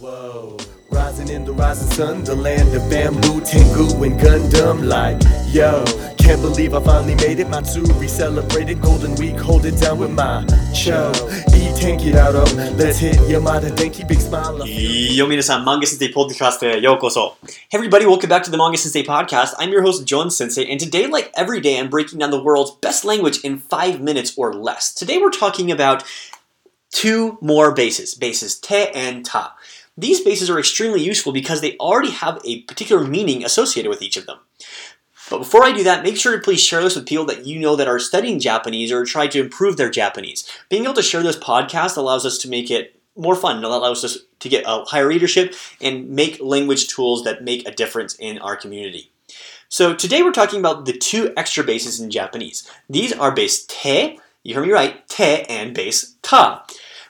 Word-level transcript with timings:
Whoa. 0.00 0.56
Rising 0.92 1.28
in 1.28 1.44
the 1.44 1.52
rising 1.52 1.90
sun, 1.90 2.22
the 2.22 2.36
land 2.36 2.72
of 2.72 2.88
bamboo, 2.88 3.40
Tengu, 3.40 4.04
and 4.04 4.20
Gundam. 4.20 4.86
Like, 4.86 5.20
yo, 5.52 5.84
can't 6.16 6.40
believe 6.40 6.72
I 6.72 6.80
finally 6.84 7.16
made 7.16 7.40
it. 7.40 7.48
My 7.48 7.62
two 7.62 7.84
celebrated 8.06 8.80
Golden 8.80 9.16
Week, 9.16 9.34
hold 9.36 9.66
it 9.66 9.72
down 9.80 9.98
with 9.98 10.12
my 10.12 10.46
show. 10.72 11.10
E 11.52 11.74
tank 11.80 12.06
it 12.06 12.14
out 12.14 12.36
oh, 12.36 12.44
let's 12.76 12.98
hit 12.98 13.16
Yamada 13.26 13.70
Denki, 13.70 14.06
big 14.06 14.20
smile. 14.20 14.64
Yo, 14.64 15.26
minasan, 15.26 15.62
uh, 15.62 15.64
Manga 15.64 15.84
Sensei 15.84 16.12
Podcast, 16.12 16.62
uh, 16.62 16.76
yokoso. 16.76 17.34
Hey, 17.68 17.78
everybody, 17.78 18.06
welcome 18.06 18.28
back 18.28 18.44
to 18.44 18.52
the 18.52 18.56
Manga 18.56 18.78
Sensei 18.78 19.02
Podcast. 19.02 19.54
I'm 19.58 19.70
your 19.70 19.82
host, 19.82 20.06
John 20.06 20.30
Sensei, 20.30 20.70
and 20.70 20.78
today, 20.78 21.08
like 21.08 21.32
every 21.34 21.60
day, 21.60 21.76
I'm 21.76 21.90
breaking 21.90 22.20
down 22.20 22.30
the 22.30 22.40
world's 22.40 22.70
best 22.70 23.04
language 23.04 23.40
in 23.42 23.58
five 23.58 24.00
minutes 24.00 24.32
or 24.38 24.54
less. 24.54 24.94
Today, 24.94 25.18
we're 25.18 25.30
talking 25.30 25.72
about 25.72 26.04
two 26.90 27.36
more 27.40 27.74
bases, 27.74 28.14
bases 28.14 28.58
te 28.58 28.86
and 28.94 29.24
ta. 29.24 29.54
These 29.98 30.20
bases 30.20 30.48
are 30.48 30.60
extremely 30.60 31.02
useful 31.02 31.32
because 31.32 31.60
they 31.60 31.76
already 31.78 32.12
have 32.12 32.40
a 32.44 32.62
particular 32.62 33.04
meaning 33.04 33.44
associated 33.44 33.88
with 33.88 34.00
each 34.00 34.16
of 34.16 34.26
them. 34.26 34.38
But 35.28 35.38
before 35.38 35.64
I 35.64 35.72
do 35.72 35.82
that, 35.82 36.04
make 36.04 36.16
sure 36.16 36.36
to 36.36 36.42
please 36.42 36.62
share 36.62 36.80
this 36.82 36.94
with 36.94 37.04
people 37.04 37.26
that 37.26 37.46
you 37.46 37.58
know 37.58 37.74
that 37.74 37.88
are 37.88 37.98
studying 37.98 38.38
Japanese 38.38 38.92
or 38.92 39.04
try 39.04 39.26
to 39.26 39.40
improve 39.40 39.76
their 39.76 39.90
Japanese. 39.90 40.48
Being 40.68 40.84
able 40.84 40.94
to 40.94 41.02
share 41.02 41.24
this 41.24 41.36
podcast 41.36 41.96
allows 41.96 42.24
us 42.24 42.38
to 42.38 42.48
make 42.48 42.70
it 42.70 42.98
more 43.16 43.34
fun. 43.34 43.58
It 43.58 43.64
allows 43.64 44.04
us 44.04 44.18
to 44.38 44.48
get 44.48 44.64
a 44.66 44.84
higher 44.84 45.08
readership 45.08 45.54
and 45.80 46.08
make 46.08 46.40
language 46.40 46.86
tools 46.86 47.24
that 47.24 47.42
make 47.42 47.66
a 47.66 47.72
difference 47.72 48.14
in 48.14 48.38
our 48.38 48.54
community. 48.54 49.10
So 49.68 49.94
today 49.94 50.22
we're 50.22 50.30
talking 50.30 50.60
about 50.60 50.86
the 50.86 50.96
two 50.96 51.34
extra 51.36 51.64
bases 51.64 51.98
in 51.98 52.10
Japanese. 52.10 52.70
These 52.88 53.12
are 53.12 53.32
base 53.32 53.66
te, 53.66 54.20
you 54.44 54.54
heard 54.54 54.64
me 54.64 54.72
right, 54.72 55.06
te, 55.08 55.42
and 55.42 55.74
base 55.74 56.14
ta. 56.22 56.64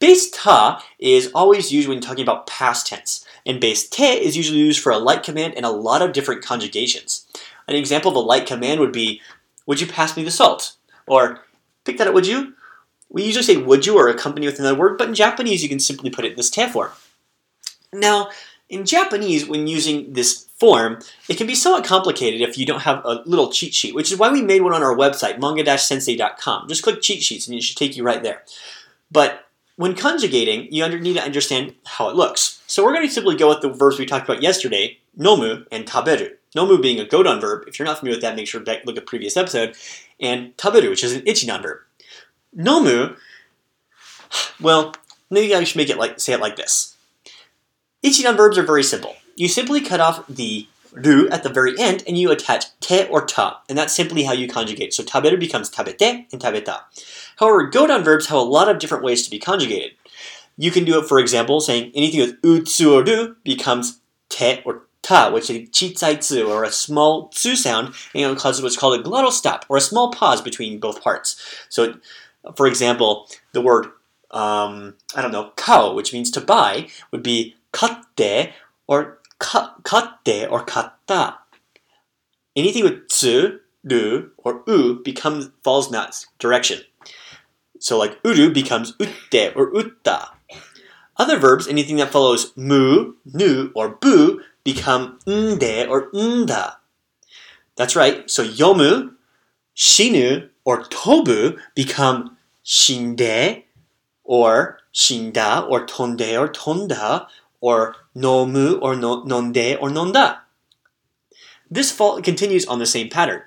Base 0.00 0.30
ta 0.30 0.82
is 0.98 1.30
always 1.34 1.70
used 1.70 1.86
when 1.86 2.00
talking 2.00 2.22
about 2.22 2.46
past 2.46 2.86
tense, 2.86 3.24
and 3.46 3.60
base 3.60 3.86
te 3.88 4.04
is 4.04 4.36
usually 4.36 4.58
used 4.58 4.82
for 4.82 4.90
a 4.90 4.98
like 4.98 5.22
command 5.22 5.54
in 5.54 5.64
a 5.64 5.70
lot 5.70 6.02
of 6.02 6.12
different 6.12 6.42
conjugations. 6.42 7.26
An 7.68 7.76
example 7.76 8.10
of 8.10 8.16
a 8.16 8.20
like 8.20 8.46
command 8.46 8.80
would 8.80 8.92
be, 8.92 9.20
Would 9.66 9.80
you 9.80 9.86
pass 9.86 10.16
me 10.16 10.24
the 10.24 10.30
salt? 10.30 10.72
Or, 11.06 11.44
Pick 11.84 11.98
that 11.98 12.08
up, 12.08 12.14
would 12.14 12.26
you? 12.26 12.54
We 13.10 13.24
usually 13.24 13.42
say 13.42 13.56
would 13.56 13.84
you 13.84 13.98
or 13.98 14.08
accompany 14.08 14.46
with 14.46 14.58
another 14.58 14.78
word, 14.78 14.96
but 14.96 15.08
in 15.08 15.14
Japanese 15.14 15.62
you 15.62 15.68
can 15.68 15.80
simply 15.80 16.10
put 16.10 16.24
it 16.24 16.32
in 16.32 16.36
this 16.36 16.50
te 16.50 16.66
form. 16.68 16.92
Now, 17.92 18.30
in 18.68 18.86
Japanese, 18.86 19.46
when 19.46 19.66
using 19.66 20.12
this 20.12 20.46
form, 20.56 21.00
it 21.28 21.36
can 21.36 21.46
be 21.46 21.54
somewhat 21.54 21.84
complicated 21.84 22.40
if 22.40 22.56
you 22.56 22.64
don't 22.64 22.82
have 22.82 23.04
a 23.04 23.22
little 23.26 23.50
cheat 23.50 23.74
sheet, 23.74 23.94
which 23.94 24.12
is 24.12 24.18
why 24.18 24.30
we 24.30 24.42
made 24.42 24.62
one 24.62 24.72
on 24.72 24.82
our 24.82 24.94
website, 24.94 25.40
manga-sensei.com. 25.40 26.68
Just 26.68 26.82
click 26.82 27.02
cheat 27.02 27.22
sheets 27.22 27.48
and 27.48 27.56
it 27.56 27.62
should 27.62 27.76
take 27.76 27.96
you 27.96 28.04
right 28.04 28.22
there. 28.22 28.44
But 29.10 29.49
when 29.80 29.94
conjugating, 29.94 30.70
you 30.70 30.86
need 30.98 31.14
to 31.14 31.22
understand 31.22 31.74
how 31.86 32.10
it 32.10 32.14
looks. 32.14 32.62
So 32.66 32.84
we're 32.84 32.92
going 32.92 33.08
to 33.08 33.10
simply 33.10 33.34
go 33.34 33.48
with 33.48 33.62
the 33.62 33.70
verbs 33.70 33.98
we 33.98 34.04
talked 34.04 34.28
about 34.28 34.42
yesterday, 34.42 34.98
nomu 35.18 35.64
and 35.72 35.86
taberu. 35.86 36.32
Nomu 36.54 36.82
being 36.82 37.00
a 37.00 37.06
godan 37.06 37.40
verb. 37.40 37.64
If 37.66 37.78
you're 37.78 37.86
not 37.86 37.98
familiar 37.98 38.18
with 38.18 38.22
that, 38.22 38.36
make 38.36 38.46
sure 38.46 38.60
to 38.60 38.80
look 38.84 38.98
at 38.98 39.06
previous 39.06 39.38
episode. 39.38 39.74
And 40.20 40.54
taberu, 40.58 40.90
which 40.90 41.02
is 41.02 41.14
an 41.14 41.22
ichidan 41.22 41.62
verb. 41.62 41.78
Nomu, 42.54 43.16
well, 44.60 44.94
maybe 45.30 45.54
I 45.54 45.64
should 45.64 45.78
make 45.78 45.88
it 45.88 45.96
like 45.96 46.20
say 46.20 46.34
it 46.34 46.40
like 46.40 46.56
this. 46.56 46.94
Ichidan 48.02 48.36
verbs 48.36 48.58
are 48.58 48.62
very 48.62 48.82
simple. 48.82 49.16
You 49.34 49.48
simply 49.48 49.80
cut 49.80 49.98
off 49.98 50.26
the 50.26 50.68
ru 50.92 51.28
at 51.28 51.42
the 51.42 51.48
very 51.48 51.78
end 51.78 52.02
and 52.06 52.18
you 52.18 52.30
attach 52.30 52.66
te 52.80 53.06
or 53.06 53.24
ta, 53.24 53.62
and 53.68 53.76
that's 53.76 53.94
simply 53.94 54.24
how 54.24 54.32
you 54.32 54.48
conjugate. 54.48 54.92
So 54.92 55.02
taberu 55.02 55.38
becomes 55.38 55.70
tabete 55.70 56.26
and 56.32 56.40
tabeta. 56.40 56.80
However, 57.36 57.70
godan 57.70 58.04
verbs 58.04 58.26
have 58.26 58.38
a 58.38 58.42
lot 58.42 58.68
of 58.68 58.78
different 58.78 59.04
ways 59.04 59.24
to 59.24 59.30
be 59.30 59.38
conjugated. 59.38 59.92
You 60.56 60.70
can 60.70 60.84
do 60.84 60.98
it, 60.98 61.08
for 61.08 61.18
example, 61.18 61.60
saying 61.60 61.92
anything 61.94 62.20
with 62.20 62.40
utsu 62.42 62.92
or 62.92 63.04
ru 63.04 63.36
becomes 63.44 64.00
te 64.28 64.60
or 64.64 64.82
ta, 65.02 65.30
which 65.30 65.48
is 65.50 65.56
a 65.56 65.66
chiisai 65.66 66.20
tsu 66.20 66.50
or 66.50 66.64
a 66.64 66.72
small 66.72 67.28
tsu 67.28 67.56
sound, 67.56 67.94
and 68.14 68.32
it 68.32 68.38
causes 68.38 68.62
what's 68.62 68.76
called 68.76 69.00
a 69.00 69.02
glottal 69.02 69.32
stop 69.32 69.64
or 69.68 69.76
a 69.76 69.80
small 69.80 70.10
pause 70.12 70.42
between 70.42 70.80
both 70.80 71.02
parts. 71.02 71.36
So, 71.68 71.94
for 72.54 72.66
example, 72.66 73.28
the 73.52 73.60
word 73.60 73.86
um, 74.30 74.94
I 75.14 75.22
don't 75.22 75.32
know, 75.32 75.52
kao, 75.56 75.94
which 75.94 76.12
means 76.12 76.30
to 76.32 76.40
buy, 76.40 76.88
would 77.10 77.22
be 77.22 77.56
katte 77.72 78.52
or 78.86 79.18
ka, 79.40 79.74
katte 79.82 80.48
or 80.48 80.64
katta. 80.64 81.38
Anything 82.54 82.84
with 82.84 83.08
tsu, 83.08 83.58
ru, 83.82 84.30
or 84.38 84.62
u 84.68 85.00
becomes 85.02 85.50
falls 85.64 85.88
in 85.88 85.92
that 85.94 86.24
direction. 86.38 86.80
So 87.80 87.98
like 87.98 88.18
uru 88.24 88.52
becomes 88.52 88.94
utte 89.00 89.56
or 89.56 89.72
utta. 89.72 90.28
Other 91.16 91.38
verbs, 91.38 91.66
anything 91.66 91.96
that 91.96 92.12
follows 92.12 92.52
mu, 92.56 93.14
nu, 93.24 93.72
or 93.74 93.88
bu, 93.88 94.40
become 94.64 95.18
nde 95.26 95.88
or 95.88 96.10
nda. 96.12 96.76
That's 97.76 97.96
right. 97.96 98.30
So 98.30 98.44
yomu, 98.44 99.14
shinu, 99.76 100.48
or 100.64 100.84
tobu 100.84 101.58
become 101.74 102.36
shinde, 102.64 103.64
or 104.24 104.78
shinda, 104.94 105.68
or 105.68 105.86
tonde, 105.86 106.36
or 106.36 106.48
tonda, 106.48 107.26
or 107.60 107.96
nomu, 108.16 108.78
or 108.82 108.96
no, 108.96 109.24
nonde, 109.24 109.78
or 109.80 109.88
nonda. 109.88 110.38
This 111.70 111.92
fault 111.92 112.24
continues 112.24 112.66
on 112.66 112.78
the 112.78 112.86
same 112.86 113.08
pattern. 113.08 113.42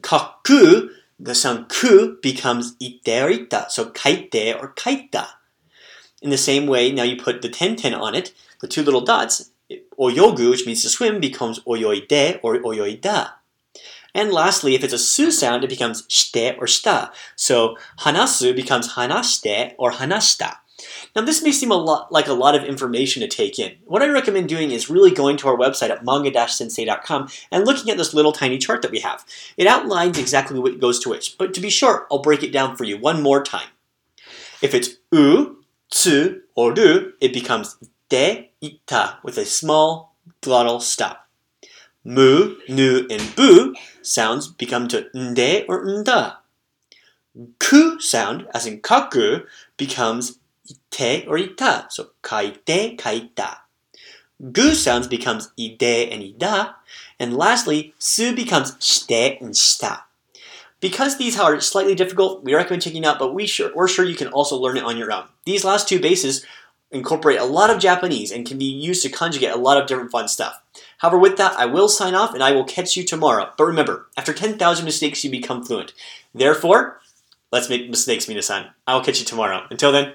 Kaku, 0.00 0.90
the 1.18 1.34
sound 1.34 1.68
ku 1.68 2.18
becomes 2.22 2.74
ite 2.82 3.22
or 3.22 3.30
ita, 3.30 3.66
so 3.68 3.90
kaite 3.90 4.60
or 4.60 4.72
kaita. 4.74 5.26
In 6.20 6.30
the 6.30 6.38
same 6.38 6.66
way, 6.66 6.92
now 6.92 7.02
you 7.02 7.16
put 7.16 7.42
the 7.42 7.48
ten 7.48 7.76
ten 7.76 7.94
on 7.94 8.14
it, 8.14 8.32
the 8.60 8.68
two 8.68 8.82
little 8.82 9.00
dots, 9.00 9.50
oyogu, 9.98 10.50
which 10.50 10.66
means 10.66 10.82
to 10.82 10.88
swim, 10.88 11.20
becomes 11.20 11.60
oyoide 11.60 12.38
or 12.42 12.58
oyoida. 12.58 13.32
And 14.14 14.30
lastly, 14.30 14.74
if 14.74 14.84
it's 14.84 14.92
a 14.92 14.98
su 14.98 15.30
sound, 15.30 15.64
it 15.64 15.70
becomes 15.70 16.04
shite 16.08 16.58
or 16.58 16.66
shita. 16.66 17.10
So 17.34 17.76
hanasu 18.00 18.54
becomes 18.54 18.94
hanashite 18.94 19.74
or 19.78 19.92
hanashita. 19.92 20.56
Now, 21.14 21.22
this 21.22 21.42
may 21.42 21.52
seem 21.52 21.70
a 21.70 21.76
lot 21.76 22.10
like 22.12 22.26
a 22.26 22.32
lot 22.32 22.54
of 22.54 22.64
information 22.64 23.20
to 23.22 23.28
take 23.28 23.58
in. 23.58 23.76
What 23.84 24.02
I 24.02 24.08
recommend 24.08 24.48
doing 24.48 24.70
is 24.70 24.90
really 24.90 25.10
going 25.10 25.36
to 25.38 25.48
our 25.48 25.56
website 25.56 25.90
at 25.90 26.04
manga-sensei.com 26.04 27.28
and 27.50 27.64
looking 27.64 27.90
at 27.90 27.96
this 27.98 28.14
little 28.14 28.32
tiny 28.32 28.58
chart 28.58 28.82
that 28.82 28.90
we 28.90 29.00
have. 29.00 29.24
It 29.56 29.66
outlines 29.66 30.18
exactly 30.18 30.58
what 30.58 30.80
goes 30.80 30.98
to 31.00 31.08
which, 31.08 31.36
but 31.38 31.54
to 31.54 31.60
be 31.60 31.70
sure, 31.70 32.06
I'll 32.10 32.22
break 32.22 32.42
it 32.42 32.52
down 32.52 32.76
for 32.76 32.84
you 32.84 32.98
one 32.98 33.22
more 33.22 33.42
time. 33.42 33.68
If 34.62 34.74
it's 34.74 34.90
u, 35.10 35.64
tsu, 35.90 36.42
or 36.54 36.72
ru, 36.72 37.12
it 37.20 37.32
becomes 37.32 37.76
de, 38.08 38.50
ita 38.62 39.18
with 39.22 39.38
a 39.38 39.44
small 39.44 40.14
glottal 40.40 40.80
stop. 40.80 41.28
Mu, 42.04 42.56
nu, 42.68 43.06
and 43.10 43.34
bu 43.36 43.74
sounds 44.02 44.48
become 44.48 44.88
to 44.88 45.08
nde 45.14 45.64
or 45.68 45.84
nda. 45.84 46.36
Ku 47.58 47.98
sound, 48.00 48.46
as 48.52 48.66
in 48.66 48.80
kaku, 48.82 49.46
becomes 49.76 50.38
ite 50.68 51.26
or 51.26 51.38
ita, 51.38 51.86
so 51.90 52.10
kaite, 52.22 52.96
kaita. 52.96 53.58
Gu 54.50 54.74
sounds 54.74 55.06
becomes 55.06 55.52
ide 55.58 56.08
and 56.10 56.22
ida, 56.22 56.76
and 57.18 57.36
lastly, 57.36 57.94
su 57.98 58.34
becomes 58.34 58.76
shite 58.80 59.40
and 59.40 59.54
shita. 59.54 60.02
Because 60.80 61.16
these 61.16 61.38
are 61.38 61.60
slightly 61.60 61.94
difficult, 61.94 62.42
we 62.42 62.54
recommend 62.54 62.82
checking 62.82 63.06
out, 63.06 63.20
but 63.20 63.34
we 63.34 63.46
sure, 63.46 63.70
we're 63.72 63.86
sure 63.86 64.04
you 64.04 64.16
can 64.16 64.26
also 64.28 64.56
learn 64.56 64.76
it 64.76 64.82
on 64.82 64.96
your 64.96 65.12
own. 65.12 65.26
These 65.44 65.64
last 65.64 65.88
two 65.88 66.00
bases 66.00 66.44
incorporate 66.90 67.38
a 67.38 67.44
lot 67.44 67.70
of 67.70 67.78
Japanese 67.78 68.32
and 68.32 68.44
can 68.44 68.58
be 68.58 68.64
used 68.64 69.02
to 69.02 69.08
conjugate 69.08 69.52
a 69.52 69.56
lot 69.56 69.80
of 69.80 69.86
different 69.86 70.10
fun 70.10 70.26
stuff. 70.26 70.60
However, 70.98 71.18
with 71.18 71.36
that, 71.36 71.56
I 71.56 71.66
will 71.66 71.88
sign 71.88 72.16
off 72.16 72.34
and 72.34 72.42
I 72.42 72.50
will 72.50 72.64
catch 72.64 72.96
you 72.96 73.04
tomorrow. 73.04 73.52
But 73.56 73.64
remember, 73.64 74.08
after 74.16 74.32
10,000 74.32 74.84
mistakes, 74.84 75.22
you 75.22 75.30
become 75.30 75.64
fluent. 75.64 75.92
Therefore, 76.34 77.00
let's 77.52 77.68
make 77.68 77.88
mistakes, 77.88 78.26
Minasan. 78.26 78.70
I 78.86 78.94
will 78.94 79.04
catch 79.04 79.20
you 79.20 79.24
tomorrow. 79.24 79.66
Until 79.70 79.92
then, 79.92 80.14